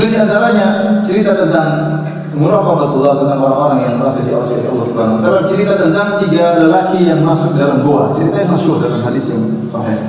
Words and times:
Kemudian 0.00 0.16
di 0.16 0.32
antaranya 0.32 0.66
cerita 1.04 1.36
tentang 1.36 1.92
muraqabatullah 2.32 3.20
tentang 3.20 3.36
orang-orang 3.44 3.78
yang 3.84 3.94
merasa 4.00 4.24
diawasi 4.24 4.64
oleh 4.64 4.68
Allah 4.72 4.86
Subhanahu 4.88 5.16
wa 5.20 5.20
taala. 5.20 5.44
Cerita 5.44 5.74
tentang 5.76 6.08
tiga 6.24 6.44
lelaki 6.56 7.04
yang 7.04 7.20
masuk 7.20 7.52
dalam 7.52 7.84
gua. 7.84 8.16
Cerita 8.16 8.40
yang 8.40 8.48
masyhur 8.56 8.80
dalam 8.80 9.04
hadis 9.04 9.28
yang 9.28 9.44
sahih. 9.68 10.00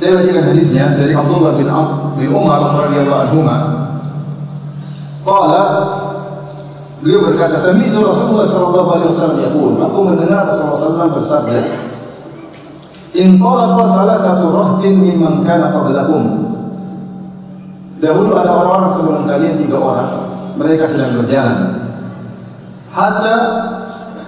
Saya 0.00 0.16
bacakan 0.16 0.44
hadisnya 0.48 0.96
dari 0.96 1.12
Abdullah 1.12 1.60
bin 1.60 1.68
Ab 1.68 2.16
bin 2.16 2.32
Umar 2.32 2.72
radhiyallahu 2.72 3.20
anhu. 3.20 3.40
Qala 5.28 5.62
Beliau 7.04 7.20
berkata, 7.28 7.60
"Sami'tu 7.60 8.00
Rasulullah 8.00 8.48
sallallahu 8.48 8.88
alaihi 8.96 9.10
wasallam 9.12 9.38
yaqul." 9.44 9.72
Aku 9.76 9.98
mendengar 10.08 10.48
Rasulullah 10.48 10.80
SAW 11.04 11.12
bersabda, 11.12 11.60
"In 13.12 13.36
talaqa 13.36 13.84
thalathatu 13.92 14.56
rahtin 14.56 15.04
mimman 15.04 15.44
kana 15.44 15.76
qablakum." 15.76 16.55
Dahulu 17.96 18.36
ada 18.36 18.52
orang-orang 18.52 18.92
sebelum 18.92 19.22
kalian 19.24 19.56
tiga 19.56 19.80
orang, 19.80 20.10
mereka 20.60 20.84
sedang 20.84 21.16
berjalan. 21.16 21.88
Hatta 22.92 23.36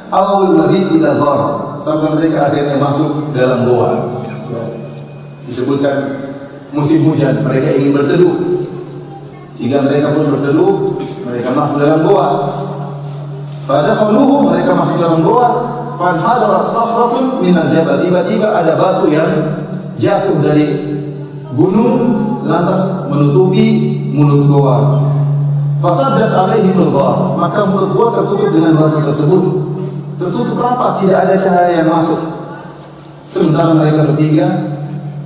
awal 0.08 0.56
nabi 0.56 0.88
ila 0.96 1.10
ghar, 1.20 1.40
sampai 1.80 2.16
mereka 2.16 2.48
akhirnya 2.48 2.80
masuk 2.80 3.32
dalam 3.36 3.68
goa. 3.68 4.20
Disebutkan 5.44 5.96
musim 6.72 7.08
hujan, 7.08 7.44
mereka 7.44 7.72
ingin 7.76 7.92
berteduh. 7.92 8.36
Sehingga 9.56 9.84
mereka 9.84 10.16
pun 10.16 10.32
berteduh, 10.32 11.00
mereka 11.28 11.48
masuk 11.52 11.76
dalam 11.80 12.04
goa. 12.08 12.28
Pada 13.68 13.92
khuluhu 14.00 14.48
mereka 14.48 14.72
masuk 14.72 14.96
dalam 14.96 15.20
goa, 15.20 15.48
fan 16.00 16.16
hadarat 16.24 16.64
safratun 16.64 17.44
minal 17.44 17.68
jabal. 17.68 18.00
Tiba-tiba 18.00 18.48
ada 18.48 18.80
batu 18.80 19.12
yang 19.12 19.60
jatuh 20.00 20.40
dari 20.40 20.96
gunung 21.52 22.27
lantas 22.48 23.06
menutupi 23.12 24.00
mulut 24.10 24.48
goa. 24.48 24.76
Fasaddat 25.78 26.34
alaihi 26.34 26.74
ghar, 26.74 27.38
maka 27.38 27.60
mulut 27.70 27.92
goa 27.94 28.08
tertutup 28.16 28.50
dengan 28.50 28.74
batu 28.80 29.04
tersebut. 29.04 29.42
Tertutup 30.18 30.58
rapat, 30.58 31.06
tidak 31.06 31.18
ada 31.28 31.34
cahaya 31.38 31.72
yang 31.84 31.92
masuk. 31.92 32.18
Sementara 33.28 33.76
mereka 33.76 34.08
bertiga 34.08 34.48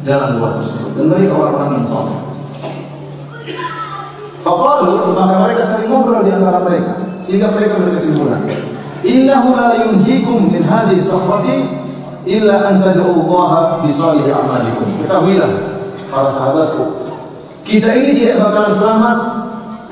dalam 0.03 0.43
goa 0.43 0.59
tersebut 0.61 0.99
dan 0.99 1.05
mereka 1.09 1.33
orang-orang 1.39 1.71
yang 1.81 1.87
soleh. 1.87 2.19
Faqalu 4.43 5.15
maka 5.15 5.35
mereka 5.47 5.63
saling 5.63 5.87
ngobrol 5.87 6.27
di 6.27 6.35
antara 6.35 6.67
mereka 6.67 6.99
sehingga 7.23 7.55
mereka 7.55 7.79
berkesimpulan 7.79 8.43
innahu 9.07 9.55
la 9.55 9.87
yunjikum 9.87 10.51
min 10.51 10.67
hadhihi 10.67 10.99
safrati 10.99 11.71
illa 12.27 12.71
an 12.71 12.83
tad'u 12.83 13.07
Allah 13.07 13.83
bi 13.87 13.91
salih 13.95 14.27
a'malikum 14.31 15.07
ketahuilah 15.07 15.51
para 16.11 16.31
sahabatku 16.35 17.02
kita 17.63 17.91
ini 17.95 18.13
tidak 18.19 18.37
bakalan 18.43 18.75
selamat 18.75 19.19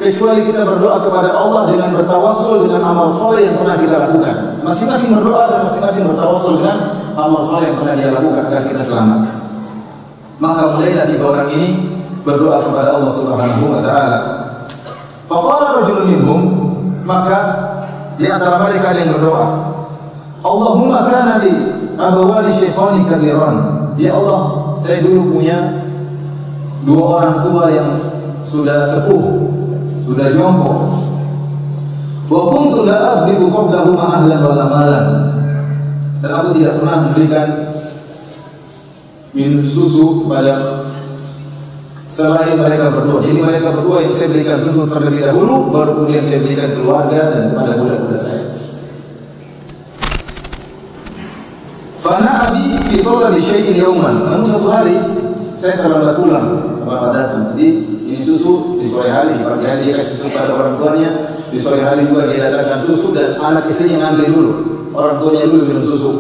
kecuali 0.01 0.49
kita 0.49 0.65
berdoa 0.65 0.97
kepada 1.05 1.31
Allah 1.37 1.69
dengan 1.69 1.93
bertawassul 1.93 2.67
dengan 2.67 2.83
amal 2.89 3.13
soleh 3.13 3.47
yang 3.47 3.61
pernah 3.61 3.77
kita 3.77 3.97
lakukan. 4.01 4.65
Masing-masing 4.65 5.21
berdoa 5.21 5.45
dan 5.53 5.61
masing-masing 5.69 6.05
bertawassul 6.09 6.65
dengan 6.65 6.79
amal 7.15 7.45
soleh 7.45 7.69
yang 7.69 7.79
pernah 7.79 7.95
dia 8.01 8.09
lakukan 8.09 8.43
agar 8.49 8.63
kita 8.65 8.83
selamat. 8.83 9.21
Maka 10.41 10.63
mulailah 10.73 11.05
tiga 11.05 11.25
orang 11.29 11.49
ini 11.53 11.69
berdoa 12.25 12.65
kepada 12.65 12.97
Allah 12.97 13.13
Subhanahu 13.13 13.65
wa 13.69 13.81
taala. 13.85 14.19
Faqala 15.29 15.85
rajulun 15.85 16.07
minhum 16.09 16.43
maka 17.05 17.39
di 18.17 18.27
antara 18.29 18.61
mereka 18.61 18.93
ada 18.93 18.99
yang 19.01 19.15
berdoa 19.17 19.47
Allahumma 20.41 21.07
kana 21.07 21.45
li 21.45 21.53
abawali 22.01 22.51
shaykhani 22.57 23.05
kabiran. 23.05 23.57
Ya 24.01 24.17
Allah 24.17 24.73
saya 24.81 25.05
dulu 25.05 25.37
punya 25.37 25.90
dua 26.85 27.03
orang 27.21 27.37
tua 27.45 27.65
yang 27.73 27.89
sudah 28.45 28.85
sepuh 28.89 29.25
sudah 30.05 30.27
jompo 30.35 30.75
wa 32.31 32.41
kuntu 32.57 32.89
la 32.89 32.99
aghdibu 33.21 33.53
qablahuma 33.53 34.05
ahlan 34.21 34.41
wala 34.41 34.65
malan 34.71 35.07
dan 36.21 36.31
aku 36.37 36.49
tidak 36.61 36.81
pernah 36.81 36.97
memberikan 37.09 37.49
minum 39.33 39.63
susu 39.65 40.27
kepada 40.27 40.85
selain 42.11 42.59
mereka 42.59 42.91
berdua. 42.91 43.23
Jadi 43.23 43.41
mereka 43.41 43.73
berdua 43.73 44.03
yang 44.03 44.13
saya 44.13 44.29
berikan 44.35 44.59
susu 44.59 44.91
terlebih 44.91 45.23
dahulu, 45.23 45.71
baru 45.71 46.03
kemudian 46.03 46.21
saya 46.21 46.43
berikan 46.43 46.75
keluarga 46.75 47.21
dan 47.31 47.55
pada 47.55 47.79
budak-budak 47.79 48.21
saya. 48.21 48.45
Fana 52.03 52.51
abi 52.51 52.75
fitola 52.91 53.31
di 53.31 53.43
syai'in 53.45 53.79
yauman. 53.79 54.27
Namun 54.27 54.49
satu 54.51 54.69
hari 54.69 54.99
saya 55.61 55.77
terlambat 55.77 56.17
pulang, 56.17 56.47
terlambat 56.81 57.11
datang. 57.13 57.43
Jadi 57.53 57.69
ini 58.09 58.25
susu 58.25 58.81
di 58.81 58.89
sore 58.89 59.13
hari, 59.13 59.37
pagi 59.45 59.69
hari 59.69 59.93
dia 59.93 60.01
kasih 60.01 60.17
susu 60.17 60.33
pada 60.33 60.57
orang 60.57 60.81
tuanya, 60.81 61.11
di 61.53 61.61
sore 61.61 61.85
hari 61.85 62.09
juga 62.09 62.33
dia 62.33 62.49
datangkan 62.49 62.81
susu 62.89 63.13
dan 63.13 63.37
anak 63.37 63.69
istrinya 63.69 64.09
ngantri 64.09 64.33
dulu. 64.33 64.53
Orang 64.97 65.21
tuanya 65.21 65.45
dulu 65.53 65.63
minum 65.69 65.85
susu. 65.85 66.13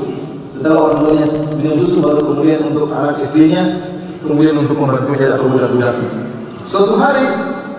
Setelah 0.52 0.76
orang 0.76 0.98
tuanya 1.00 1.24
minum 1.56 1.76
susu 1.80 1.98
baru 2.04 2.20
kemudian 2.20 2.60
untuk 2.68 2.92
anak 2.92 3.16
istrinya 3.24 3.64
kemudian 4.20 4.52
untuk 4.60 4.76
membantunya 4.76 5.32
atau 5.32 5.48
budak-budaknya. 5.48 6.10
Suatu 6.68 7.00
hari 7.00 7.24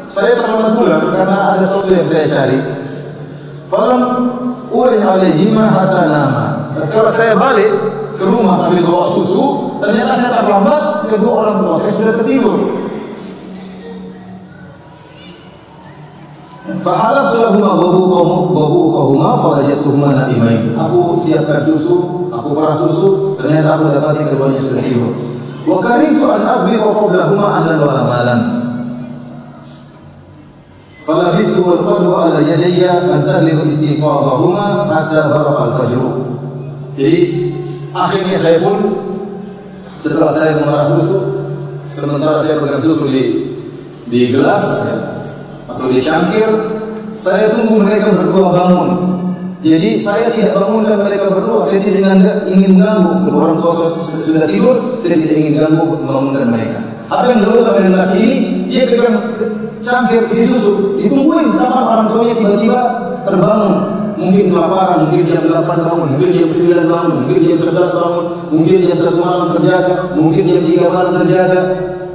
saya 0.09 0.33
terlambat 0.41 0.73
pulang 0.81 1.13
karena 1.13 1.37
ada 1.55 1.63
sesuatu 1.63 1.93
yang 1.93 2.09
saya 2.09 2.25
cari. 2.27 2.57
Falam 3.69 4.01
ulih 4.73 4.99
alaihima 4.99 5.69
hatta 5.69 6.03
nama. 6.09 6.45
Kalau 6.89 7.13
saya 7.13 7.37
balik 7.37 7.69
ke 8.17 8.25
rumah 8.25 8.59
sambil 8.65 8.83
bawa 8.83 9.07
susu, 9.13 9.77
ternyata 9.79 10.17
saya 10.17 10.43
terlambat 10.43 10.83
kedua 11.09 11.33
orang 11.45 11.57
tua 11.63 11.75
saya 11.79 11.93
sudah 11.95 12.13
tertidur. 12.21 12.57
Fahalabtulahu 16.81 17.61
abu 17.61 18.01
kaum 18.09 18.31
bahu 18.57 18.79
kaum 18.89 19.21
fawajatuhuma 19.21 20.17
naimain. 20.17 20.73
Aku 20.77 21.21
siapkan 21.21 21.61
susu, 21.65 22.29
aku 22.33 22.57
perah 22.57 22.73
susu, 22.73 23.37
ternyata 23.37 23.77
aku 23.77 23.93
dapati 23.93 24.25
keduanya 24.25 24.61
sudah 24.61 24.81
tidur. 24.81 25.13
Wakari 25.61 26.17
itu 26.17 26.25
an 26.25 26.41
aghbira 26.41 26.89
qablahuma 26.89 27.47
ahlan 27.61 27.77
wa 27.85 27.93
lamalan. 27.93 28.41
Falabithu 31.05 31.59
wal 31.61 31.81
qadwa 31.85 32.17
ala 32.29 32.39
yadayya 32.41 33.13
antahliru 33.19 33.65
istiqadahuma 33.69 34.89
hatta 34.89 35.33
barqa 35.33 35.61
al-fajr. 35.73 36.03
Jadi 36.97 37.19
akhirnya 37.93 38.37
saya 38.41 38.57
pun 38.61 38.77
setelah 40.01 40.33
saya 40.33 40.51
memerah 40.57 40.85
susu, 40.97 41.17
sementara 41.87 42.41
saya 42.41 42.57
pegang 42.57 42.81
susu 42.81 43.05
di 43.07 43.23
di 44.09 44.33
gelas 44.33 44.65
ya, 44.83 44.97
atau 45.69 45.87
di 45.87 46.01
cangkir, 46.01 46.49
saya 47.15 47.53
tunggu 47.55 47.85
mereka 47.85 48.11
berdua 48.17 48.49
bangun. 48.51 48.89
Jadi 49.61 50.01
saya 50.01 50.33
tidak 50.33 50.57
bangunkan 50.57 51.05
mereka 51.05 51.37
berdua, 51.37 51.69
saya 51.69 51.85
tidak 51.85 52.01
ingin, 52.01 52.21
ingin 52.49 52.71
mengganggu. 52.81 53.29
Kedua 53.29 53.41
orang 53.45 53.59
tua 53.61 53.73
sudah 53.93 54.49
tidur, 54.49 54.97
saya 55.05 55.21
tidak 55.21 55.37
ingin 55.37 55.53
ganggu 55.61 55.85
membangunkan 56.01 56.49
mereka. 56.49 56.79
Apa 57.13 57.29
yang 57.29 57.39
dilakukan 57.45 57.73
oleh 57.77 57.93
laki 57.93 58.17
ini? 58.25 58.37
Dia 58.73 58.83
pegang 58.89 59.15
cangkir 59.85 60.25
isi 60.33 60.49
susu, 60.49 60.97
ditungguin 60.97 61.53
sama 61.53 61.93
orang 61.93 62.07
tuanya 62.09 62.35
tiba-tiba 62.41 62.81
terbangun. 63.21 64.00
Mungkin 64.21 64.53
kelaparan, 64.53 65.09
mungkin 65.09 65.25
jam 65.33 65.49
8 65.49 65.65
bangun, 65.81 66.07
mungkin 66.13 66.29
jam 66.29 66.49
9 66.53 66.85
bangun, 66.85 67.15
mungkin 67.25 67.41
jam 67.41 67.57
11 67.57 67.97
bangun, 67.97 68.25
mungkin 68.53 68.77
jam 68.85 68.99
1 69.01 69.17
malam 69.17 69.47
terjaga, 69.57 69.95
mungkin 70.13 70.43
jam 70.45 70.61
3 70.61 70.93
malam 70.93 71.13
terjaga. 71.25 71.61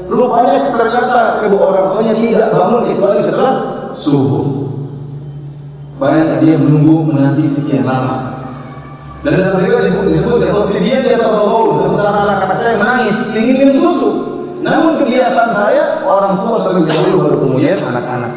Rupanya 0.06 0.70
ternyata 0.70 1.20
kedua 1.42 1.62
orang 1.74 1.86
tuanya 1.90 2.14
tidak 2.14 2.46
bangun 2.54 2.82
kecuali 2.86 3.18
setelah 3.18 3.54
subuh. 3.98 4.46
Bayangkan 5.98 6.38
dia 6.46 6.54
menunggu 6.62 7.10
menanti 7.10 7.50
sekian 7.50 7.82
lama. 7.82 8.38
Dan 9.26 9.42
dalam 9.42 9.58
riwayat 9.58 10.06
disebut 10.06 10.38
ya, 10.46 10.54
Sidian 10.62 11.02
dia 11.02 11.18
tahu 11.18 11.82
sementara 11.82 12.22
anak-anak 12.22 12.54
saya 12.54 12.78
menangis 12.78 13.34
ingin 13.34 13.66
minum 13.66 13.82
susu. 13.82 14.10
Namun 14.62 15.02
kebiasaan 15.02 15.50
saya 15.50 16.06
orang 16.06 16.46
tua 16.46 16.62
terlebih 16.62 16.86
dahulu 16.86 17.16
baru 17.26 17.36
kemudian 17.50 17.78
anak-anak. 17.82 18.32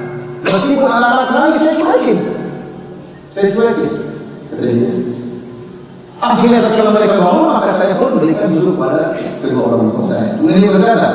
Meskipun 0.50 0.90
anak-anak 0.90 1.28
menangis 1.30 1.62
saya 1.62 1.76
cuekin. 1.78 2.39
Saya 3.34 3.48
cuekin. 3.54 3.92
Katanya. 4.50 4.90
Akhirnya 6.20 6.60
ketika 6.68 6.92
mereka 6.92 7.16
bangun 7.24 7.48
maka 7.48 7.72
saya 7.72 7.96
pun 7.96 8.20
berikan 8.20 8.52
susu 8.52 8.76
pada 8.76 9.16
kedua 9.40 9.72
orang 9.72 9.96
tua 9.96 10.04
saya. 10.04 10.36
Dia 10.36 10.72
berkata, 10.76 11.10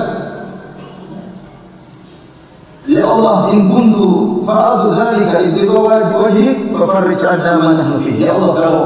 Ya 2.85 3.05
Allah, 3.05 3.49
in 3.57 3.69
kuntu 3.69 4.45
fa'altu 4.45 4.93
dzalika 4.93 5.41
ibtigha 5.41 5.77
wajhik 6.21 6.77
fafarrij 6.77 7.21
'anna 7.25 7.53
ma 7.61 7.71
nahnu 7.77 7.97
fihi. 8.01 8.29
Ya 8.29 8.37
Allah, 8.37 8.53
kalau 8.57 8.85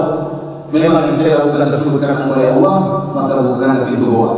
memang 0.71 1.11
yang 1.11 1.19
saya 1.19 1.43
lakukan 1.43 1.75
tersebut 1.75 2.01
karena 2.03 2.31
oleh 2.31 2.47
Allah, 2.59 2.77
maka 3.15 3.35
bukan 3.43 3.71
pintu 3.91 4.07
doa. 4.11 4.31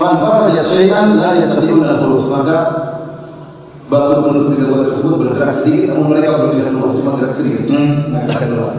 Fanfarajat 0.00 0.66
syai'an 0.66 1.20
la 1.20 1.36
yastati'una 1.36 2.00
al-khulus. 2.00 2.32
Maka 2.32 2.58
baru 3.92 4.24
menutup 4.24 4.56
pintu 4.56 4.64
doa 4.72 4.88
tersebut 4.88 5.16
bergerak 5.20 5.52
sedikit, 5.52 5.92
namun 5.92 6.16
mereka 6.16 6.40
belum 6.40 6.52
bisa 6.56 6.68
keluar, 6.72 6.90
cuma 6.96 7.12
gerak 7.20 7.34
sedikit. 7.36 7.62
Hmm, 7.68 7.92
nggak 8.08 8.24
bisa 8.24 8.44
keluar. 8.48 8.72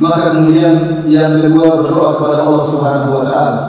Maka 0.00 0.20
kemudian 0.32 0.74
yang 1.06 1.32
kedua 1.38 1.84
berdoa 1.84 2.10
kepada 2.18 2.42
Allah 2.42 2.62
Subhanahu 2.66 3.12
wa 3.20 3.24
taala. 3.28 3.62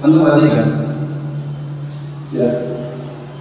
Antum 0.00 0.24
perhatikan. 0.24 0.66
Ya. 2.32 2.48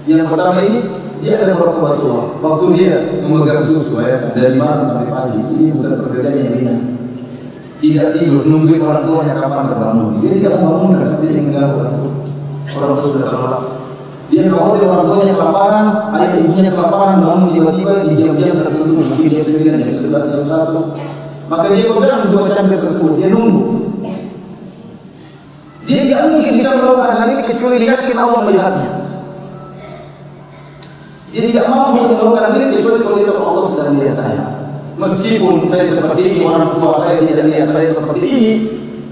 Yang 0.06 0.28
pertama 0.28 0.60
ini 0.68 0.80
dia 1.24 1.40
ada 1.40 1.56
muraqabatullah. 1.56 2.26
Waktu 2.44 2.66
dia 2.76 2.96
memegang 3.24 3.64
susu 3.66 3.98
ya 4.04 4.30
dari 4.36 4.60
malam 4.60 4.92
sampai 4.92 5.08
pagi, 5.08 5.40
ini 5.56 5.72
bukan 5.72 5.92
pekerjaan 6.04 6.36
yang 6.36 6.52
ringan. 6.54 6.99
Tidak 7.80 8.08
tidur 8.20 8.44
nungguin 8.44 8.84
orang 8.84 9.08
tuanya 9.08 9.40
kapan 9.40 9.72
terbangun. 9.72 10.20
Dia 10.20 10.32
tidak 10.36 10.60
membangunkan, 10.60 11.24
dia 11.24 11.32
ingin 11.32 11.56
orang 11.56 11.96
tua. 11.96 12.12
Orang 12.76 12.92
tua 13.00 13.08
sudah 13.08 13.28
terlelap. 13.32 13.64
Dia 14.30 14.46
dia 14.46 14.54
orang 14.60 15.08
tuanya 15.08 15.34
kelaparan, 15.34 15.86
ayah 16.20 16.32
ibunya 16.44 16.72
kelaparan, 16.76 17.24
bangun 17.24 17.50
tiba-tiba 17.56 17.94
di 18.06 18.16
jam-jam 18.20 18.62
tertentu, 18.62 19.00
mungkin 19.00 19.28
dia 19.32 19.42
sembilan, 19.48 19.80
jam 19.80 19.96
sebelas, 19.96 20.24
jam 20.28 20.44
satu. 20.44 20.80
Maka 21.50 21.66
dia 21.72 21.88
pegang 21.90 22.30
dua 22.30 22.52
cangkir 22.52 22.80
tersebut, 22.84 23.16
dia 23.16 23.32
nunggu. 23.32 23.64
Dia 25.88 26.00
tidak 26.06 26.22
mungkin 26.30 26.52
bisa 26.54 26.74
melakukan 26.78 27.16
hal 27.16 27.28
ini 27.34 27.44
kecuali 27.48 27.76
dia 27.82 27.90
yakin 27.98 28.18
Allah 28.20 28.42
melihatnya. 28.46 28.90
Dia 31.32 31.42
tidak 31.48 31.66
mampu 31.72 32.12
melakukan 32.12 32.44
hal 32.44 32.54
ini 32.60 32.66
kecuali 32.78 33.24
kalau 33.24 33.42
Allah 33.50 33.66
sedang 33.72 33.96
melihat 33.98 34.18
saya. 34.20 34.59
Meskipun 35.00 35.72
saya 35.72 35.88
seperti 35.96 36.22
ini, 36.28 36.38
orang 36.44 36.76
tua 36.76 37.00
saya 37.00 37.24
tidak 37.24 37.48
lihat 37.48 37.72
saya 37.72 37.88
seperti 37.88 38.28
ini, 38.28 38.54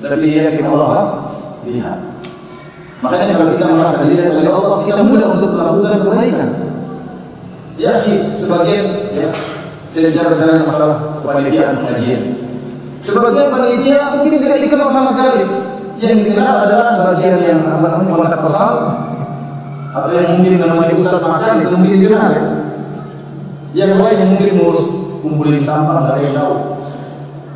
tapi 0.04 0.36
yakin 0.36 0.68
Allah 0.68 1.32
lihat. 1.64 2.00
Makanya 3.00 3.40
kalau 3.40 3.56
kita 3.56 3.66
merasa 3.72 4.02
dilihat 4.04 4.36
oleh 4.36 4.52
Allah, 4.52 4.84
kita 4.84 5.02
mudah 5.08 5.28
untuk 5.40 5.56
melakukan 5.56 6.04
kebaikan. 6.04 6.50
Ya, 7.80 8.04
sebagian 8.36 8.86
ya, 9.16 9.32
saya 9.96 10.12
bicara 10.12 10.28
misalnya 10.36 10.68
masalah 10.68 10.98
kepanitiaan 11.24 11.76
pengajian. 11.80 12.22
Sebagian 13.08 13.48
panitia 13.56 14.02
mungkin 14.20 14.40
tidak 14.44 14.60
dikenal 14.68 14.92
sama 14.92 15.16
sekali. 15.16 15.48
Yang 16.04 16.36
dikenal 16.36 16.68
adalah 16.68 17.00
sebagian 17.00 17.40
yang 17.48 17.62
apa 17.64 17.86
namanya 17.96 18.12
kontak 18.12 18.42
atau 19.98 20.14
yang 20.14 20.38
mungkin 20.38 20.62
namanya 20.62 20.94
ustaz 21.00 21.24
makan 21.24 21.64
itu 21.64 21.76
mungkin 21.80 22.00
dikenal 22.04 22.30
ya. 22.36 22.44
Yang 23.72 23.92
lain 24.04 24.18
yang 24.20 24.30
mungkin 24.36 24.52
ngurus 24.60 25.07
kumpulin 25.28 25.60
sampah 25.60 25.96
nggak 26.04 26.14
ada 26.16 26.22
yang 26.24 26.36
tahu. 26.36 26.56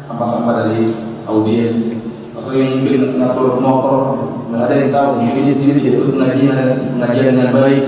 Sampah-sampah 0.04 0.54
dari 0.68 0.84
audiens. 1.26 1.80
Atau 2.36 2.52
yang 2.52 2.84
mungkin 2.84 3.16
ngatur 3.16 3.58
motor 3.64 4.00
nggak 4.52 4.64
ada 4.68 4.76
yang 4.76 4.92
tahu. 4.92 5.10
Mungkin 5.24 5.42
dia 5.48 5.56
sendiri 5.56 5.80
jadi 5.80 5.96
ikut 5.98 6.10
pengajian 6.14 6.58
pengajian 7.00 7.32
dengan 7.40 7.52
baik. 7.56 7.84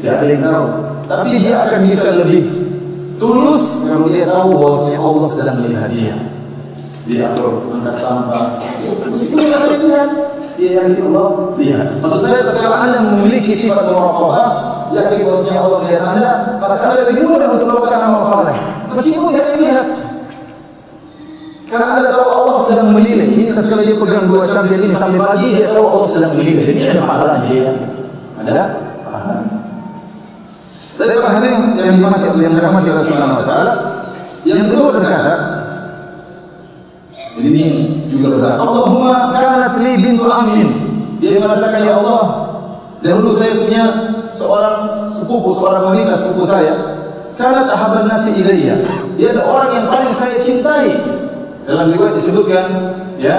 Tidak 0.00 0.14
ada 0.16 0.26
yang 0.26 0.42
tahu. 0.42 0.66
Tapi 1.06 1.28
dia 1.38 1.54
akan 1.68 1.80
bisa 1.86 2.08
lebih 2.18 2.42
tulus 3.16 3.86
kalau 3.86 4.06
dia 4.10 4.24
tahu 4.26 4.48
bahwasanya 4.56 5.00
Allah 5.00 5.28
sedang 5.30 5.56
melihat 5.62 5.88
dia. 5.92 6.16
Dia 7.06 7.30
atur 7.30 7.70
angkat 7.70 7.96
sampah. 8.02 8.46
Meskipun 9.14 9.44
tidak 9.46 9.60
ada 9.62 9.74
yang 9.78 10.10
dia 10.56 10.70
yakin 10.82 11.12
Allah 11.12 11.30
lihat. 11.60 11.86
Maksud 12.02 12.20
saya 12.24 12.42
tatkala 12.48 12.76
anda 12.88 12.98
memiliki 13.04 13.52
sifat 13.52 13.92
muraqabah 13.92 14.76
yakin 14.94 15.18
bahwasanya 15.26 15.60
Allah 15.60 15.78
melihat 15.82 16.04
anda 16.06 16.32
maka 16.62 16.74
anda 16.78 17.02
lebih 17.10 17.24
mudah 17.26 17.48
untuk 17.56 17.66
melakukan 17.66 18.00
amal 18.06 18.22
saleh 18.22 18.56
meskipun 18.96 19.28
tidak 19.36 19.48
dilihat 19.60 19.86
karena 21.66 21.98
anda 21.98 22.14
tahu 22.14 22.26
Allah 22.30 22.56
sedang 22.62 22.88
menilai. 22.94 23.26
Ini 23.26 23.50
tatkala 23.50 23.82
dia 23.82 23.98
pegang 23.98 24.30
dua 24.30 24.46
cangkir 24.46 24.78
ini 24.78 24.94
sampai 24.94 25.18
pagi 25.18 25.48
dia 25.58 25.74
tahu 25.74 25.82
Allah 25.82 26.08
sedang 26.08 26.32
menilai. 26.38 26.64
Ini 26.72 26.82
ada 26.94 27.02
pahala 27.02 27.34
dia. 27.50 27.68
Ada 28.38 28.58
pahala. 29.02 29.42
Dari 30.96 31.12
para 31.20 31.32
hadirin 31.36 31.76
yang 31.76 31.96
dirahmati 32.00 32.24
yang 32.40 32.54
dirahmati 32.56 32.88
oleh 32.88 33.04
Subhanahu 33.04 33.40
wa 33.42 33.46
taala, 33.46 33.72
yang 34.48 34.64
kedua 34.64 34.88
berkata, 34.96 35.34
ini 37.36 37.66
juga 38.08 38.40
berkata, 38.40 38.56
Allahumma 38.64 39.34
kanat 39.36 39.76
li 39.84 39.92
bintu 40.00 40.24
amin. 40.24 40.68
Dia 41.20 41.36
mengatakan 41.36 41.84
ya 41.84 42.00
Allah, 42.00 42.24
dahulu 43.04 43.36
saya 43.36 43.60
punya 43.60 43.84
seorang 44.32 44.96
sepupu, 45.12 45.52
seorang 45.52 45.92
wanita 45.92 46.16
sepupu 46.16 46.48
saya. 46.48 47.04
Kanat 47.36 47.68
ahaban 47.68 48.08
nasi 48.08 48.40
ilayya. 48.40 48.80
Dia 49.20 49.36
adalah 49.36 49.46
orang 49.60 49.70
yang 49.76 49.86
paling 49.92 50.12
saya 50.16 50.40
cintai. 50.40 50.88
Dalam 51.68 51.92
riwayat 51.92 52.16
disebutkan, 52.16 52.66
ya, 53.20 53.36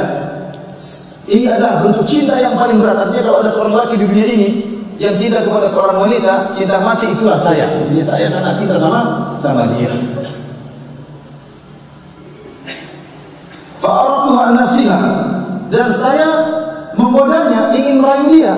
ini 1.25 1.49
adalah 1.49 1.81
bentuk 1.81 2.05
cinta 2.05 2.37
yang 2.37 2.53
paling 2.53 2.77
berat. 2.77 2.97
Artinya 3.01 3.25
kalau 3.25 3.39
ada 3.41 3.51
seorang 3.51 3.75
laki 3.75 3.97
di 3.97 4.05
dunia 4.05 4.27
ini 4.29 4.49
yang 4.97 5.17
cinta 5.17 5.41
kepada 5.41 5.65
seorang 5.65 5.97
wanita, 5.97 6.53
cinta 6.53 6.77
mati 6.81 7.09
itulah 7.09 7.37
saya. 7.41 7.65
Artinya 7.67 8.05
saya 8.05 8.27
sangat 8.29 8.53
cinta 8.61 8.77
sama 8.77 9.01
sama 9.41 9.65
dia. 9.73 9.89
Fa'aratuha 13.81 14.41
an 14.41 14.53
nafsiha 14.57 15.01
dan 15.69 15.87
saya 15.93 16.29
menggodanya 16.97 17.73
ingin 17.73 18.01
merayu 18.01 18.27
dia. 18.33 18.53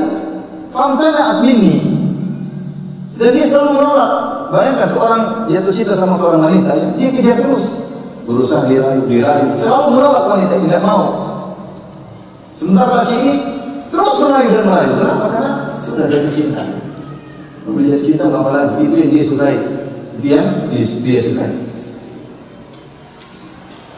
Famtana'at 0.69 1.43
minni. 1.43 1.77
Dan 3.19 3.35
dia 3.35 3.45
selalu 3.47 3.83
menolak. 3.83 4.38
Bayangkan 4.49 4.89
seorang 4.89 5.21
jatuh 5.45 5.73
cinta 5.73 5.93
sama 5.93 6.17
seorang 6.17 6.41
wanita, 6.41 6.73
ya, 6.73 6.87
dia 6.97 7.09
kejar 7.13 7.37
terus 7.45 7.65
berusaha 8.25 8.65
dirayu, 8.69 9.05
dirayu, 9.09 9.53
selalu 9.57 9.97
menolak 9.97 10.25
wanita 10.25 10.53
ini 10.57 10.65
tidak 10.69 10.83
mau. 10.85 11.03
Sementara 12.57 13.05
laki 13.05 13.15
ini 13.23 13.35
terus 13.93 14.15
merayu 14.25 14.49
dan 14.53 14.65
merayu. 14.65 14.91
Kenapa? 14.97 15.25
Karena 15.31 15.51
sudah 15.77 16.05
jatuh 16.09 16.33
cinta. 16.33 16.63
Bila 17.69 17.85
jatuh 17.93 18.05
cinta 18.05 18.23
apa 18.29 18.49
lagi? 18.51 18.73
Itu 18.85 18.95
yang 18.97 19.11
dia 19.13 19.23
sukai. 19.25 19.57
Yang 20.19 20.47
dia, 20.73 20.91
dia 21.05 21.21
sukai. 21.23 21.51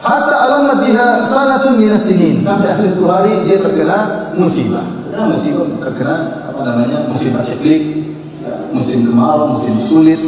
Hatta 0.02 0.36
alamat 0.50 0.78
biha 0.82 1.06
sanatun 1.24 1.78
minas 1.78 2.02
sinin. 2.02 2.42
Sampai 2.42 2.74
akhir 2.74 2.98
itu 2.98 3.04
hari 3.06 3.46
dia 3.46 3.62
terkena 3.62 4.30
musibah. 4.34 4.82
Terkena 5.08 5.24
musibah, 5.30 5.66
terkena 5.78 6.16
apa 6.50 6.60
namanya? 6.66 6.98
Musibah 7.06 7.42
ceklik, 7.46 8.11
musim 8.72 9.06
kemarau, 9.08 9.54
musim 9.54 9.78
sulit. 9.78 10.18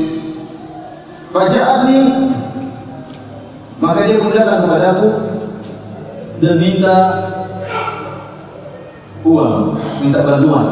Faja'atni 1.35 2.31
maka 3.83 4.07
dia 4.07 4.23
pun 4.23 4.31
datang 4.31 4.65
kepadaku 4.65 5.09
dan 6.39 6.55
minta 6.63 6.97
uang, 9.27 9.77
minta 10.01 10.21
bantuan. 10.23 10.67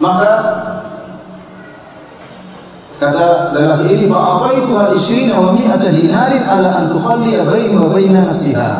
Maka 0.00 0.32
kata 3.00 3.56
lelaki 3.56 3.96
ini 3.96 4.04
fa'ataituha 4.08 4.96
20 4.96 5.32
wa 5.32 5.52
100 5.56 6.00
dinarin 6.04 6.44
ala 6.44 6.68
an 6.72 6.84
tukhalli 6.92 7.36
baini 7.36 7.76
wa 7.76 7.88
baina 7.92 8.32
nafsiha. 8.32 8.72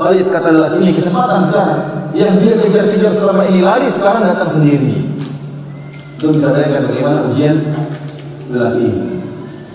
Taib 0.00 0.26
kata 0.32 0.48
lelaki 0.48 0.76
ini 0.80 0.92
kesempatan 0.96 1.44
sekarang 1.44 1.80
yang 2.16 2.40
dia 2.40 2.56
kejar-kejar 2.56 3.12
selama 3.12 3.44
ini 3.52 3.60
lari 3.60 3.88
sekarang 3.88 4.24
datang 4.24 4.48
sendiri. 4.48 5.09
Itu 6.20 6.36
bisa 6.36 6.52
bayangkan 6.52 6.84
bagaimana 6.84 7.32
ujian 7.32 7.56
lelaki. 8.52 8.92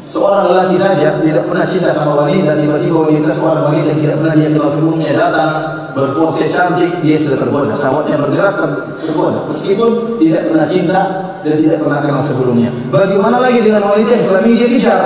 Seorang 0.05 0.53
lelaki 0.53 0.77
saja 0.77 1.17
tidak 1.25 1.49
pernah 1.49 1.65
cinta 1.65 1.89
sama 1.89 2.21
wanita, 2.21 2.61
tiba-tiba 2.61 3.09
wanita 3.09 3.33
seorang 3.33 3.73
wanita 3.73 3.97
yang 3.97 4.01
tidak 4.05 4.15
pernah 4.21 4.33
dia 4.37 4.49
kenal 4.53 4.69
sebelumnya 4.69 5.09
datang 5.17 5.51
berpose 5.97 6.45
cantik, 6.53 7.01
dia 7.01 7.17
sudah 7.17 7.41
tergoda. 7.41 7.73
Sahabatnya 7.73 8.21
bergerak 8.21 8.61
ter 8.61 8.69
tergoda. 9.09 9.49
Meskipun 9.49 10.21
tidak 10.21 10.41
pernah 10.53 10.67
cinta 10.69 11.01
dan 11.41 11.55
tidak 11.57 11.77
pernah 11.81 11.99
kenal 12.05 12.21
sebelumnya. 12.21 12.69
Bagaimana 12.93 13.37
lagi 13.41 13.59
dengan 13.65 13.81
wanita 13.81 14.11
yang 14.13 14.25
selama 14.29 14.45
ini 14.45 14.55
dia 14.61 14.69
kejar? 14.69 15.01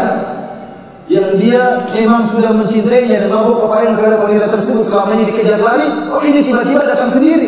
Yang 1.08 1.28
dia 1.40 1.62
memang 1.96 2.22
sudah 2.28 2.52
mencintainya 2.52 3.16
dan 3.24 3.32
mabuk 3.32 3.64
kepayahan 3.64 3.96
terhadap 3.96 4.28
wanita 4.28 4.46
tersebut 4.52 4.84
selama 4.84 5.16
ini 5.16 5.24
dikejar 5.32 5.64
lari, 5.64 5.88
oh 6.12 6.20
ini 6.20 6.44
tiba-tiba 6.44 6.84
datang 6.84 7.08
sendiri. 7.08 7.48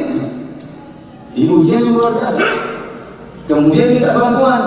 Ini 1.36 1.52
ujian 1.52 1.84
yang 1.84 2.00
luar 2.00 2.16
biasa. 2.16 2.80
Kemudian 3.52 4.00
minta 4.00 4.16
bantuan, 4.16 4.62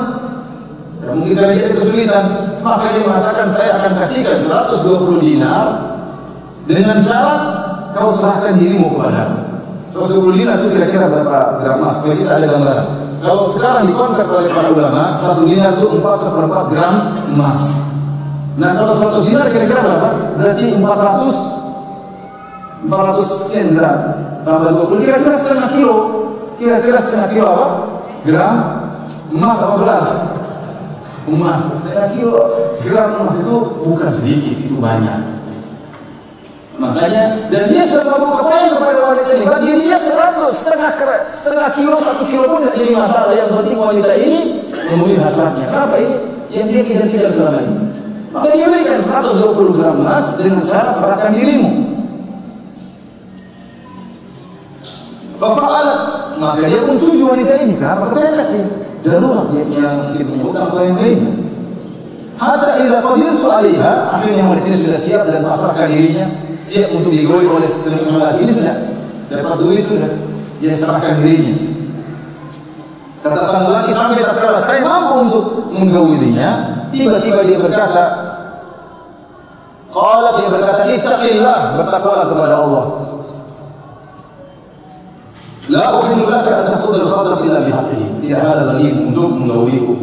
mungkin 1.08 1.32
karena 1.32 1.56
dia 1.56 1.72
kesulitan, 1.72 2.24
maka 2.60 2.92
dia 2.92 3.00
mengatakan 3.08 3.48
saya 3.48 3.80
akan 3.80 3.92
kasihkan 4.04 4.44
120 4.44 5.24
dinar 5.24 5.66
dengan 6.68 7.00
syarat 7.00 7.42
kau 7.96 8.12
serahkan 8.12 8.60
dirimu 8.60 8.92
kepada 9.00 9.48
120 9.88 10.36
dinar 10.36 10.60
itu 10.60 10.68
kira-kira 10.76 11.06
berapa 11.08 11.64
gram 11.64 11.76
emas? 11.80 12.04
Kalau 12.04 12.16
kita 12.18 12.32
ada 12.36 12.46
gambaran. 12.50 12.86
Kalau 13.24 13.48
sekarang 13.48 13.88
dikonvert 13.88 14.28
oleh 14.28 14.50
para 14.52 14.68
ulama, 14.68 15.16
satu 15.16 15.48
dinar 15.48 15.80
itu 15.80 15.86
4 15.88 16.26
seperempat 16.28 16.64
gram 16.76 16.94
emas. 17.32 17.80
Nah 18.60 18.76
kalau 18.76 18.92
100 18.92 19.24
dinar 19.32 19.48
kira-kira 19.48 19.80
berapa? 19.80 20.08
Berarti 20.36 20.66
400 20.76 21.64
400 22.84 23.24
sekian 23.48 23.68
gram 23.72 23.98
tambah 24.44 24.70
20 24.92 25.08
kira-kira 25.08 25.36
setengah 25.40 25.68
kilo 25.72 25.96
kira-kira 26.60 26.98
setengah 27.00 27.28
kilo 27.32 27.46
apa? 27.48 27.66
gram 28.28 28.56
emas 29.34 29.58
apa 29.58 29.74
beras? 29.82 30.08
emas. 31.28 31.60
Setengah 31.80 32.08
kilo 32.16 32.40
gram 32.84 33.24
emas 33.24 33.40
itu 33.40 33.56
bukan 33.84 34.10
sedikit 34.12 34.56
itu 34.60 34.76
banyak. 34.76 35.20
Makanya 36.74 37.48
dan 37.54 37.70
dia 37.70 37.84
sudah 37.86 38.18
kepada 38.18 38.66
kepada 38.74 39.00
wanita 39.14 39.30
ini. 39.38 39.44
Bagi 39.46 39.72
dia 39.86 39.98
seratus 40.02 40.52
setengah 40.66 40.90
setengah 41.38 41.70
kilo 41.78 41.96
satu 42.02 42.26
kilo 42.26 42.50
pun 42.50 42.66
tidak 42.66 42.76
jadi 42.82 42.92
masalah. 42.98 43.32
Yang 43.32 43.50
penting 43.62 43.78
wanita 43.78 44.12
ini 44.18 44.40
memenuhi 44.90 45.16
hasratnya. 45.22 45.66
Kenapa 45.70 45.96
ini? 46.02 46.16
Yang 46.50 46.66
dia 46.70 46.82
kejar-kejar 46.86 47.30
selama 47.30 47.60
ini. 47.62 47.78
Maka 48.34 48.46
dia 48.50 48.66
berikan 48.66 48.98
120 48.98 49.78
gram 49.78 49.94
emas 50.02 50.34
dengan 50.34 50.62
syarat 50.66 50.98
serahkan 50.98 51.30
dirimu 51.38 51.93
Fafa'alat. 55.38 56.00
Maka 56.38 56.66
dia 56.66 56.80
pun 56.82 56.96
setuju 56.98 57.34
wanita 57.34 57.54
ini. 57.62 57.74
Kenapa 57.78 58.10
kepepet 58.10 58.48
dia? 58.50 58.66
Darurat 59.04 59.46
dia 59.52 59.62
yang 59.68 60.10
mungkin 60.10 60.24
punya 60.32 60.44
utang 60.48 60.64
atau 60.72 60.80
yang 60.80 60.96
lainnya. 60.96 61.32
Hatta 62.34 62.82
idza 62.82 62.98
qadirtu 62.98 63.46
'alaiha, 63.46 63.92
akhirnya 64.10 64.42
wanita 64.48 64.66
ini 64.66 64.78
sudah 64.80 64.98
siap 64.98 65.22
dan 65.30 65.46
pasrahkan 65.46 65.86
dirinya, 65.86 66.26
siap 66.66 66.90
untuk 66.90 67.14
digoyah 67.14 67.46
oleh 67.46 67.70
laki 68.18 68.40
ini 68.42 68.52
sudah 68.58 68.74
dapat 69.30 69.54
duit 69.62 69.86
sudah, 69.86 70.10
dia 70.58 70.74
serahkan 70.74 71.22
dirinya. 71.22 71.54
Kata 73.22 73.40
sang 73.46 73.70
laki 73.70 73.92
sampai 73.94 74.20
tak 74.26 74.36
kala 74.42 74.58
saya 74.58 74.82
mampu 74.82 75.14
untuk 75.30 75.44
menggauli 75.72 76.34
tiba-tiba 76.90 77.40
dia 77.46 77.58
berkata, 77.62 78.04
Qala 79.94 80.42
dia 80.42 80.48
berkata, 80.50 80.82
"Ittaqillah, 80.90 81.58
bertakwalah 81.78 82.26
kepada 82.34 82.54
Allah." 82.66 82.84
La 85.72 85.96
uhillu 85.96 86.28
laka 86.28 86.52
an 86.60 86.66
takhudha 86.76 87.08
al-khatab 87.08 87.40
illa 87.48 87.60
bihaqqihi. 87.64 88.06
Tidak 88.20 88.40
halal 88.40 88.76
bagimu 88.76 89.00
untuk 89.08 89.28
menggauliku. 89.32 89.94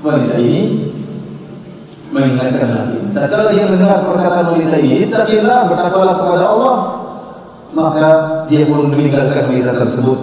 Wanita 0.00 0.36
ini 0.40 0.62
mengingatkan 2.12 2.68
lagi. 2.72 2.98
Tatkala 3.12 3.52
dia 3.52 3.64
mendengar 3.68 4.08
perkataan 4.08 4.46
wanita 4.56 4.76
ini, 4.80 4.94
"Ittaqillah, 5.08 5.60
bertakwalah 5.68 6.14
kepada 6.16 6.44
Allah." 6.48 6.76
Maka 7.72 8.08
dia 8.52 8.68
pun 8.68 8.92
meninggalkan 8.92 9.48
wanita 9.48 9.72
tersebut. 9.80 10.18